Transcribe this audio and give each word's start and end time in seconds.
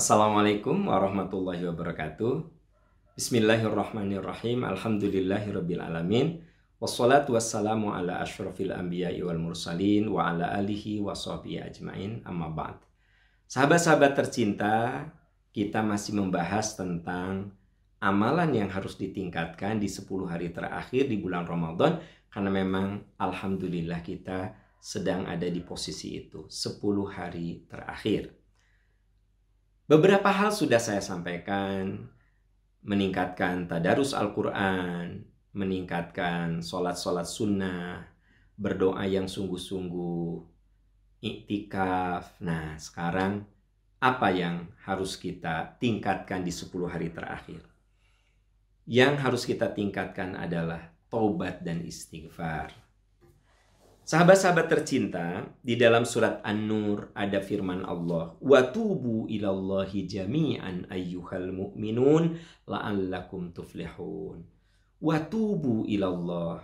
Assalamualaikum 0.00 0.88
warahmatullahi 0.88 1.60
wabarakatuh. 1.68 2.48
Bismillahirrahmanirrahim. 3.20 4.64
Alhamdulillahirabbil 4.64 5.76
alamin. 5.76 6.40
Wassalatu 6.80 7.36
wassalamu 7.36 7.92
ala 7.92 8.24
asyrafil 8.24 8.72
anbiya'i 8.72 9.20
wal 9.20 9.36
mursalin 9.36 10.08
wa 10.08 10.32
ala 10.32 10.56
alihi 10.56 11.04
wa 11.04 11.12
ajmain. 11.12 12.24
Amma 12.24 12.48
ba'd. 12.48 12.80
Sahabat-sahabat 13.44 14.16
tercinta, 14.16 15.04
kita 15.52 15.84
masih 15.84 16.16
membahas 16.16 16.80
tentang 16.80 17.52
amalan 18.00 18.56
yang 18.56 18.72
harus 18.72 18.96
ditingkatkan 18.96 19.76
di 19.76 19.92
10 19.92 20.08
hari 20.24 20.48
terakhir 20.48 21.12
di 21.12 21.20
bulan 21.20 21.44
Ramadan 21.44 22.00
karena 22.32 22.48
memang 22.48 23.04
alhamdulillah 23.20 24.00
kita 24.00 24.56
sedang 24.80 25.28
ada 25.28 25.44
di 25.44 25.60
posisi 25.60 26.24
itu 26.24 26.48
10 26.48 26.80
hari 27.04 27.68
terakhir. 27.68 28.39
Beberapa 29.90 30.30
hal 30.30 30.54
sudah 30.54 30.78
saya 30.78 31.02
sampaikan, 31.02 32.06
meningkatkan 32.86 33.66
tadarus 33.66 34.14
Al-Quran, 34.14 35.26
meningkatkan 35.50 36.62
sholat-sholat 36.62 37.26
sunnah, 37.26 38.06
berdoa 38.54 39.02
yang 39.10 39.26
sungguh-sungguh, 39.26 40.46
iktikaf. 41.26 42.38
Nah, 42.38 42.78
sekarang 42.78 43.42
apa 43.98 44.30
yang 44.30 44.70
harus 44.86 45.18
kita 45.18 45.74
tingkatkan 45.82 46.46
di 46.46 46.54
10 46.54 46.70
hari 46.86 47.10
terakhir? 47.10 47.66
Yang 48.86 49.14
harus 49.26 49.42
kita 49.42 49.74
tingkatkan 49.74 50.38
adalah 50.38 50.94
taubat 51.10 51.66
dan 51.66 51.82
istighfar. 51.82 52.70
Sahabat-sahabat 54.10 54.66
tercinta, 54.66 55.46
di 55.62 55.78
dalam 55.78 56.02
surat 56.02 56.42
An-Nur 56.42 57.14
ada 57.14 57.38
firman 57.38 57.86
Allah, 57.86 58.34
"Wa 58.42 58.66
tubu 58.74 59.30
ilallahi 59.30 60.02
jami'an 60.02 60.90
ayyuhal 60.90 61.54
mu'minun 61.54 62.34
la'allakum 62.66 63.54
tuflihun." 63.54 64.42
Wa 64.98 65.16
tubu 65.30 65.86
ilallah. 65.86 66.58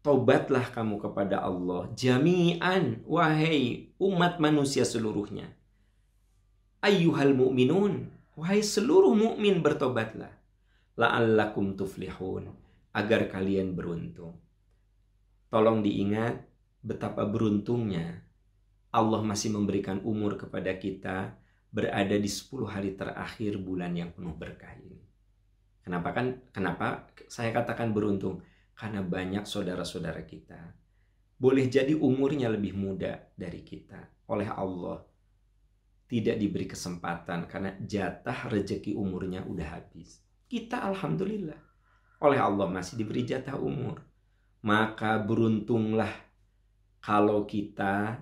Tobatlah 0.00 0.72
kamu 0.72 0.96
kepada 0.96 1.44
Allah 1.44 1.92
jami'an, 1.92 3.04
wahai 3.04 3.92
umat 4.00 4.40
manusia 4.40 4.88
seluruhnya. 4.88 5.52
Ayyuhal 6.80 7.36
mu'minun, 7.36 8.08
wahai 8.32 8.64
seluruh 8.64 9.12
mukmin 9.12 9.60
bertobatlah. 9.60 10.32
La'allakum 10.96 11.76
tuflihun, 11.76 12.48
agar 12.96 13.28
kalian 13.28 13.76
beruntung. 13.76 14.40
Tolong 15.52 15.84
diingat 15.84 16.47
betapa 16.80 17.26
beruntungnya 17.26 18.22
Allah 18.94 19.20
masih 19.20 19.52
memberikan 19.52 20.00
umur 20.02 20.40
kepada 20.40 20.74
kita 20.80 21.36
berada 21.68 22.16
di 22.16 22.30
10 22.30 22.64
hari 22.64 22.96
terakhir 22.96 23.60
bulan 23.60 23.92
yang 23.92 24.10
penuh 24.16 24.32
berkah 24.32 24.72
ini. 24.80 25.04
Kenapa 25.84 26.16
kan? 26.16 26.48
Kenapa 26.52 27.12
saya 27.28 27.52
katakan 27.52 27.92
beruntung? 27.92 28.40
Karena 28.72 29.04
banyak 29.04 29.44
saudara-saudara 29.44 30.22
kita 30.24 30.78
boleh 31.38 31.70
jadi 31.70 31.94
umurnya 31.94 32.50
lebih 32.50 32.74
muda 32.74 33.30
dari 33.38 33.62
kita 33.62 34.26
oleh 34.26 34.50
Allah 34.50 34.98
tidak 36.10 36.34
diberi 36.34 36.66
kesempatan 36.66 37.46
karena 37.46 37.78
jatah 37.78 38.50
rezeki 38.50 38.98
umurnya 38.98 39.46
udah 39.46 39.78
habis. 39.78 40.18
Kita 40.50 40.82
alhamdulillah 40.82 41.60
oleh 42.18 42.40
Allah 42.42 42.66
masih 42.66 42.98
diberi 42.98 43.22
jatah 43.22 43.54
umur. 43.54 44.02
Maka 44.66 45.22
beruntunglah 45.22 46.10
kalau 46.98 47.48
kita 47.48 48.18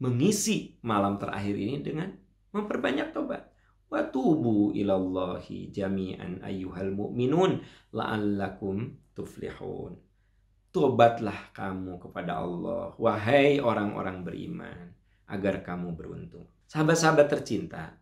mengisi 0.00 0.80
malam 0.80 1.20
terakhir 1.20 1.54
ini 1.54 1.84
dengan 1.84 2.08
memperbanyak 2.56 3.12
tobat. 3.12 3.46
Wa 3.90 4.06
tubu 4.06 4.70
ilallahi 4.72 5.68
jami'an 5.74 6.40
ayyuhal 6.46 6.94
mu'minun 6.94 7.60
la'allakum 7.92 8.96
tuflihun. 9.12 9.98
Tobatlah 10.70 11.50
kamu 11.50 11.98
kepada 11.98 12.38
Allah, 12.38 12.94
wahai 12.94 13.58
orang-orang 13.58 14.22
beriman, 14.22 14.94
agar 15.26 15.66
kamu 15.66 15.98
beruntung. 15.98 16.46
Sahabat-sahabat 16.70 17.26
tercinta, 17.26 17.98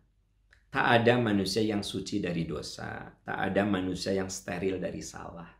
tak 0.69 0.85
ada 1.01 1.17
manusia 1.17 1.65
yang 1.65 1.81
suci 1.81 2.21
dari 2.21 2.45
dosa, 2.45 3.09
tak 3.25 3.37
ada 3.41 3.65
manusia 3.65 4.13
yang 4.13 4.29
steril 4.29 4.77
dari 4.77 5.01
salah. 5.01 5.58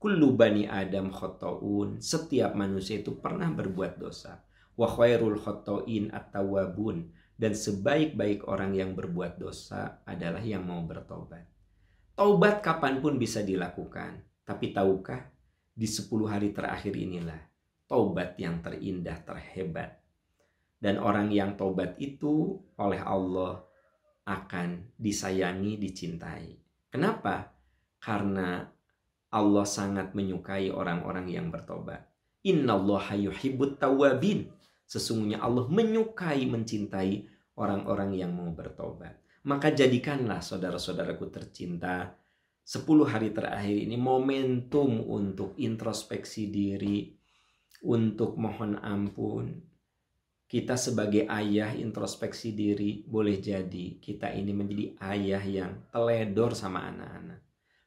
Kullu 0.00 0.32
bani 0.32 0.64
Adam 0.64 1.12
khotoun. 1.12 2.00
Setiap 2.00 2.56
manusia 2.56 3.04
itu 3.04 3.20
pernah 3.20 3.52
berbuat 3.52 4.00
dosa. 4.00 4.40
Wa 4.72 4.88
khairul 4.88 5.36
khotoin 5.36 6.08
at-tawabun. 6.08 7.12
Dan 7.36 7.52
sebaik-baik 7.52 8.48
orang 8.48 8.72
yang 8.72 8.96
berbuat 8.96 9.36
dosa 9.36 10.00
adalah 10.08 10.40
yang 10.40 10.64
mau 10.64 10.80
bertobat. 10.88 11.44
Taubat 12.16 12.64
kapan 12.64 13.04
pun 13.04 13.20
bisa 13.20 13.44
dilakukan. 13.44 14.24
Tapi 14.40 14.72
tahukah? 14.72 15.20
Di 15.76 15.84
10 15.84 16.08
hari 16.28 16.56
terakhir 16.56 16.96
inilah 16.96 17.40
taubat 17.84 18.40
yang 18.40 18.62
terindah, 18.64 19.20
terhebat. 19.26 19.98
Dan 20.80 20.96
orang 20.96 21.28
yang 21.28 21.60
taubat 21.60 22.00
itu 22.00 22.56
oleh 22.80 23.02
Allah 23.04 23.60
akan 24.24 24.96
disayangi, 24.96 25.76
dicintai. 25.76 26.56
Kenapa? 26.88 27.52
Karena 28.00 28.64
Allah 29.30 29.62
sangat 29.62 30.10
menyukai 30.10 30.74
orang-orang 30.74 31.30
yang 31.30 31.54
bertobat. 31.54 32.02
Innallaha 32.42 33.14
yuhibbut 33.14 33.78
tawabin. 33.78 34.50
Sesungguhnya 34.90 35.38
Allah 35.38 35.70
menyukai, 35.70 36.50
mencintai 36.50 37.30
orang-orang 37.54 38.18
yang 38.18 38.34
mau 38.34 38.50
bertobat. 38.50 39.22
Maka 39.46 39.70
jadikanlah 39.70 40.42
saudara-saudaraku 40.42 41.30
tercinta 41.30 42.10
10 42.66 42.86
hari 43.06 43.30
terakhir 43.30 43.76
ini 43.86 43.94
momentum 43.94 44.98
untuk 45.06 45.54
introspeksi 45.62 46.50
diri, 46.50 47.14
untuk 47.86 48.34
mohon 48.34 48.82
ampun. 48.82 49.62
Kita 50.50 50.74
sebagai 50.74 51.30
ayah 51.30 51.70
introspeksi 51.70 52.50
diri, 52.58 53.06
boleh 53.06 53.38
jadi 53.38 54.02
kita 54.02 54.34
ini 54.34 54.50
menjadi 54.50 54.86
ayah 55.06 55.44
yang 55.46 55.72
teledor 55.94 56.58
sama 56.58 56.90
anak-anak 56.90 57.29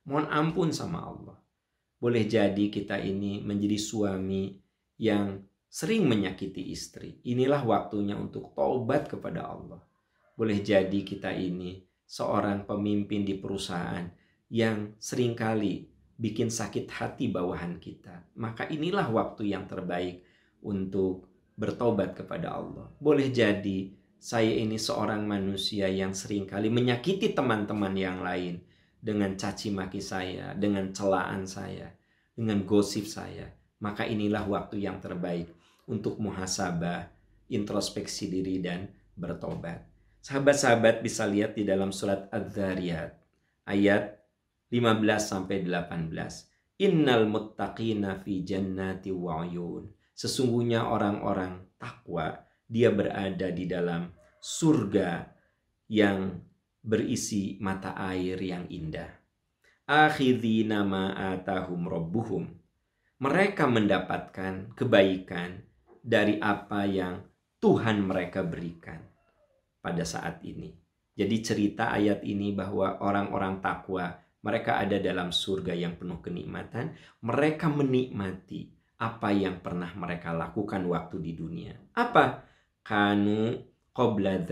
Mohon 0.04 0.28
ampun 0.30 0.70
sama 0.76 1.00
Allah. 1.04 1.38
Boleh 2.00 2.28
jadi 2.28 2.68
kita 2.68 3.00
ini 3.00 3.40
menjadi 3.40 3.80
suami 3.80 4.52
yang 5.00 5.40
sering 5.72 6.06
menyakiti 6.06 6.70
istri. 6.70 7.24
Inilah 7.24 7.64
waktunya 7.64 8.20
untuk 8.20 8.52
taubat 8.52 9.08
kepada 9.08 9.48
Allah. 9.48 9.80
Boleh 10.36 10.60
jadi 10.60 11.00
kita 11.02 11.32
ini 11.32 11.82
seorang 12.04 12.68
pemimpin 12.68 13.24
di 13.24 13.40
perusahaan 13.40 14.04
yang 14.52 14.94
sering 15.00 15.34
kali 15.34 15.88
bikin 16.20 16.52
sakit 16.52 16.92
hati 16.92 17.32
bawahan 17.32 17.80
kita. 17.80 18.36
Maka 18.38 18.68
inilah 18.70 19.08
waktu 19.10 19.56
yang 19.56 19.66
terbaik 19.66 20.22
untuk 20.62 21.32
bertobat 21.56 22.14
kepada 22.14 22.54
Allah. 22.54 22.92
Boleh 23.00 23.32
jadi 23.32 23.90
saya 24.20 24.52
ini 24.52 24.80
seorang 24.80 25.24
manusia 25.24 25.88
yang 25.88 26.12
sering 26.16 26.48
kali 26.48 26.72
menyakiti 26.72 27.36
teman-teman 27.36 27.92
yang 27.98 28.24
lain 28.24 28.62
dengan 29.04 29.36
caci 29.36 29.68
maki 29.68 30.00
saya, 30.00 30.56
dengan 30.56 30.96
celaan 30.96 31.44
saya, 31.44 31.92
dengan 32.32 32.64
gosip 32.64 33.04
saya, 33.04 33.52
maka 33.84 34.08
inilah 34.08 34.48
waktu 34.48 34.88
yang 34.88 35.04
terbaik 35.04 35.52
untuk 35.92 36.16
muhasabah, 36.24 37.12
introspeksi 37.52 38.32
diri 38.32 38.64
dan 38.64 38.88
bertobat. 39.20 39.84
Sahabat-sahabat 40.24 41.04
bisa 41.04 41.28
lihat 41.28 41.60
di 41.60 41.68
dalam 41.68 41.92
surat 41.92 42.32
Adz-Dzariyat 42.32 43.12
ayat 43.68 44.24
15 44.72 45.04
sampai 45.20 45.68
18. 45.68 46.80
Innal 46.80 47.28
muttaqina 47.28 48.24
fi 48.24 48.40
jannati 48.48 49.12
wa 49.12 49.44
Sesungguhnya 50.16 50.88
orang-orang 50.88 51.76
takwa 51.76 52.40
dia 52.72 52.88
berada 52.90 53.52
di 53.52 53.68
dalam 53.68 54.10
surga 54.40 55.28
yang 55.92 56.40
berisi 56.84 57.56
mata 57.64 57.96
air 57.96 58.36
yang 58.44 58.68
indah. 58.68 59.08
Akhidhina 59.88 60.84
atahum 61.16 61.88
robbuhum. 61.88 62.44
Mereka 63.24 63.72
mendapatkan 63.72 64.76
kebaikan 64.76 65.64
dari 66.04 66.36
apa 66.44 66.84
yang 66.84 67.24
Tuhan 67.64 68.04
mereka 68.04 68.44
berikan 68.44 69.00
pada 69.80 70.04
saat 70.04 70.44
ini. 70.44 70.76
Jadi 71.16 71.36
cerita 71.40 71.96
ayat 71.96 72.28
ini 72.28 72.52
bahwa 72.52 73.00
orang-orang 73.00 73.64
takwa 73.64 74.20
mereka 74.44 74.76
ada 74.84 75.00
dalam 75.00 75.32
surga 75.32 75.72
yang 75.72 75.96
penuh 75.96 76.20
kenikmatan, 76.20 77.00
mereka 77.24 77.72
menikmati 77.72 78.68
apa 79.00 79.32
yang 79.32 79.64
pernah 79.64 79.96
mereka 79.96 80.36
lakukan 80.36 80.84
waktu 80.84 81.24
di 81.24 81.32
dunia. 81.32 81.76
Apa? 81.96 82.44
Kanu 82.84 83.56
qabla 83.96 84.44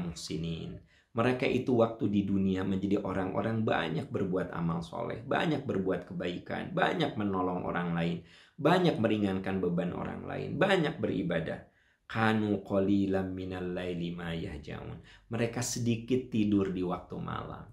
muhsinin 0.00 0.83
mereka 1.14 1.46
itu 1.46 1.78
waktu 1.78 2.10
di 2.10 2.26
dunia 2.26 2.66
menjadi 2.66 2.98
orang-orang 2.98 3.62
banyak 3.62 4.10
berbuat 4.10 4.50
amal 4.50 4.82
soleh, 4.82 5.22
banyak 5.22 5.62
berbuat 5.62 6.10
kebaikan, 6.10 6.74
banyak 6.74 7.14
menolong 7.14 7.62
orang 7.62 7.94
lain, 7.94 8.26
banyak 8.58 8.98
meringankan 8.98 9.62
beban 9.62 9.94
orang 9.94 10.26
lain, 10.26 10.58
banyak 10.58 10.98
beribadah. 10.98 11.70
kanu 12.04 12.60
qalilan 12.60 13.32
minal 13.32 13.64
laili 13.64 14.12
ma 14.12 14.36
yahjaun. 14.36 15.00
Mereka 15.32 15.64
sedikit 15.64 16.28
tidur 16.28 16.68
di 16.68 16.84
waktu 16.84 17.16
malam. 17.16 17.64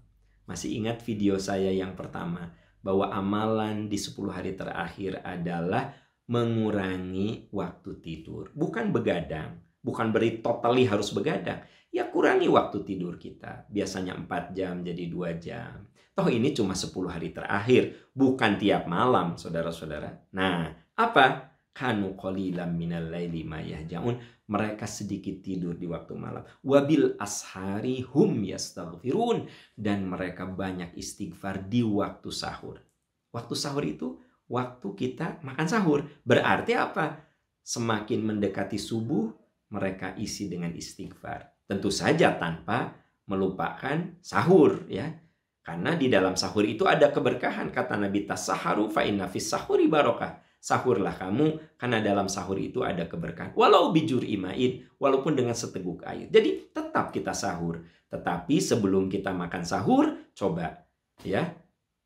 Masih 0.48 0.72
ingat 0.72 1.04
video 1.04 1.36
saya 1.36 1.68
yang 1.68 1.92
pertama 1.92 2.48
bahwa 2.80 3.12
amalan 3.12 3.92
di 3.92 4.00
10 4.00 4.32
hari 4.32 4.56
terakhir 4.56 5.20
adalah 5.20 5.92
mengurangi 6.32 7.52
waktu 7.52 8.00
tidur, 8.00 8.48
bukan 8.56 8.88
begadang, 8.88 9.60
bukan 9.82 10.14
beri 10.14 10.40
totally 10.40 10.86
harus 10.86 11.10
begadang. 11.10 11.60
Ya 11.92 12.08
kurangi 12.08 12.48
waktu 12.48 12.86
tidur 12.88 13.20
kita. 13.20 13.68
Biasanya 13.68 14.16
4 14.16 14.56
jam 14.56 14.80
jadi 14.80 15.04
2 15.12 15.36
jam. 15.36 15.84
Toh 16.16 16.28
ini 16.28 16.56
cuma 16.56 16.72
10 16.72 16.92
hari 17.08 17.32
terakhir, 17.36 18.12
bukan 18.16 18.56
tiap 18.56 18.88
malam, 18.88 19.36
saudara-saudara. 19.36 20.28
Nah, 20.32 20.72
apa? 20.96 21.52
Kanu 21.72 22.12
qalilan 22.20 22.68
minal 22.68 23.08
laili 23.08 23.48
ma 23.48 23.60
yahjaun. 23.60 24.20
Mereka 24.44 24.84
sedikit 24.84 25.40
tidur 25.40 25.72
di 25.80 25.88
waktu 25.88 26.12
malam. 26.12 26.44
Wabil 26.60 27.16
ashari 27.16 28.04
hum 28.04 28.44
yastaghfirun. 28.44 29.48
Dan 29.72 30.04
mereka 30.04 30.44
banyak 30.44 30.92
istighfar 31.00 31.64
di 31.64 31.80
waktu 31.80 32.28
sahur. 32.28 32.76
Waktu 33.32 33.54
sahur 33.56 33.84
itu 33.88 34.20
waktu 34.52 34.88
kita 34.92 35.40
makan 35.40 35.64
sahur. 35.64 36.04
Berarti 36.28 36.76
apa? 36.76 37.24
Semakin 37.64 38.20
mendekati 38.20 38.76
subuh, 38.76 39.32
mereka 39.72 40.12
isi 40.20 40.52
dengan 40.52 40.70
istighfar. 40.76 41.64
Tentu 41.64 41.88
saja 41.88 42.36
tanpa 42.36 42.92
melupakan 43.24 44.20
sahur 44.20 44.84
ya. 44.86 45.08
Karena 45.62 45.94
di 45.94 46.10
dalam 46.10 46.34
sahur 46.34 46.66
itu 46.66 46.84
ada 46.84 47.08
keberkahan 47.08 47.70
kata 47.70 47.94
Nabi 47.94 48.26
tasaharu 48.26 48.90
fa 48.90 49.06
inna 49.06 49.30
fis 49.30 49.46
sahuri 49.46 49.86
barokah 49.86 50.42
sahurlah 50.62 51.14
kamu 51.18 51.58
karena 51.74 51.98
dalam 51.98 52.30
sahur 52.30 52.58
itu 52.58 52.86
ada 52.86 53.06
keberkahan. 53.10 53.54
Walau 53.58 53.90
bijur 53.90 54.22
imain, 54.22 54.86
walaupun 54.98 55.34
dengan 55.34 55.58
seteguk 55.58 56.06
air. 56.06 56.30
Jadi 56.30 56.70
tetap 56.70 57.10
kita 57.10 57.34
sahur. 57.34 57.82
Tetapi 58.06 58.62
sebelum 58.62 59.10
kita 59.10 59.34
makan 59.34 59.66
sahur, 59.66 60.30
coba 60.34 60.86
ya 61.26 61.61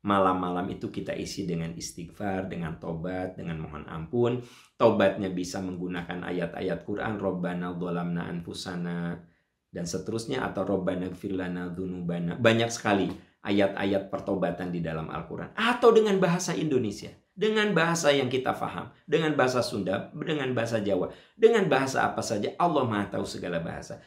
malam-malam 0.07 0.71
itu 0.71 0.87
kita 0.87 1.11
isi 1.11 1.43
dengan 1.43 1.75
istighfar, 1.75 2.47
dengan 2.47 2.79
tobat, 2.79 3.35
dengan 3.35 3.59
mohon 3.59 3.83
ampun. 3.91 4.39
Tobatnya 4.79 5.27
bisa 5.27 5.59
menggunakan 5.59 6.23
ayat-ayat 6.23 6.87
Quran, 6.87 7.19
Robbana 7.19 7.75
dolamna 7.75 8.31
anfusana, 8.31 9.19
dan 9.67 9.83
seterusnya. 9.83 10.47
Atau 10.47 10.63
Robbana 10.63 11.11
gfirlana 11.11 11.67
dunubana. 11.75 12.39
Banyak 12.39 12.71
sekali 12.71 13.11
ayat-ayat 13.43 14.07
pertobatan 14.07 14.71
di 14.71 14.79
dalam 14.79 15.11
Al-Quran. 15.11 15.51
Atau 15.59 15.91
dengan 15.91 16.15
bahasa 16.23 16.55
Indonesia 16.55 17.11
dengan 17.37 17.69
bahasa 17.77 18.09
yang 18.09 18.33
kita 18.33 18.57
faham, 18.57 18.89
dengan 19.05 19.37
bahasa 19.37 19.61
Sunda, 19.61 20.09
dengan 20.09 20.57
bahasa 20.57 20.81
Jawa, 20.81 21.13
dengan 21.37 21.69
bahasa 21.69 22.09
apa 22.09 22.25
saja, 22.25 22.57
Allah 22.57 22.81
Maha 22.89 23.13
tahu 23.13 23.29
segala 23.29 23.61
bahasa. 23.61 24.01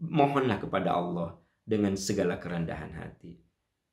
Mohonlah 0.00 0.56
kepada 0.64 0.96
Allah 0.96 1.36
dengan 1.60 1.92
segala 1.92 2.40
kerendahan 2.40 2.96
hati. 2.96 3.43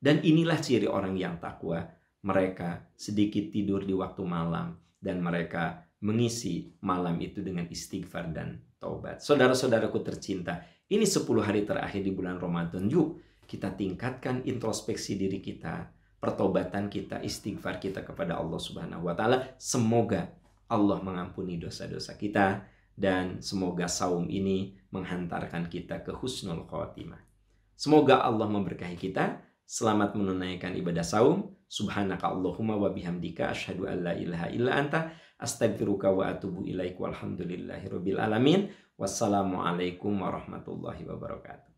Dan 0.02 0.18
inilah 0.26 0.58
ciri 0.58 0.90
orang 0.90 1.14
yang 1.14 1.38
takwa. 1.38 1.86
Mereka 2.26 2.94
sedikit 2.98 3.54
tidur 3.54 3.86
di 3.86 3.94
waktu 3.94 4.22
malam 4.26 4.74
dan 4.98 5.22
mereka 5.22 5.86
mengisi 6.02 6.74
malam 6.82 7.18
itu 7.22 7.42
dengan 7.42 7.66
istighfar 7.70 8.34
dan 8.34 8.58
taubat. 8.82 9.22
Saudara-saudaraku 9.22 10.02
tercinta, 10.02 10.62
ini 10.90 11.06
10 11.06 11.22
hari 11.42 11.62
terakhir 11.62 12.02
di 12.02 12.10
bulan 12.10 12.42
Ramadan. 12.42 12.90
Yuk, 12.90 13.22
kita 13.46 13.74
tingkatkan 13.74 14.42
introspeksi 14.46 15.14
diri 15.14 15.38
kita 15.38 15.90
pertobatan 16.22 16.86
kita, 16.86 17.18
istighfar 17.18 17.82
kita 17.82 18.06
kepada 18.06 18.38
Allah 18.38 18.60
Subhanahu 18.62 19.10
wa 19.10 19.14
taala. 19.18 19.58
Semoga 19.58 20.30
Allah 20.70 21.02
mengampuni 21.02 21.58
dosa-dosa 21.58 22.14
kita 22.14 22.62
dan 22.94 23.42
semoga 23.42 23.90
saum 23.90 24.30
ini 24.30 24.78
menghantarkan 24.94 25.66
kita 25.66 26.06
ke 26.06 26.14
husnul 26.14 26.62
khotimah. 26.70 27.18
Semoga 27.74 28.22
Allah 28.22 28.46
memberkahi 28.46 28.94
kita. 28.94 29.42
Selamat 29.72 30.12
menunaikan 30.12 30.76
ibadah 30.76 31.00
saum. 31.00 31.48
Subhanaka 31.64 32.28
Allahumma 32.28 32.76
wa 32.76 32.92
bihamdika 32.92 33.56
asyhadu 33.56 33.88
an 33.88 34.04
la 34.04 34.12
ilaha 34.12 34.52
illa 34.52 34.76
anta 34.76 35.16
astaghfiruka 35.40 36.12
wa 36.12 36.28
atubu 36.28 36.68
ilaik 36.68 37.00
walhamdulillahi 37.00 37.88
rabbil 37.88 38.20
alamin. 38.20 38.68
Wassalamualaikum 39.00 40.12
warahmatullahi 40.12 41.08
wabarakatuh. 41.08 41.71